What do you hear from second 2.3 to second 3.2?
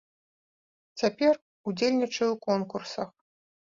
ў конкурсах.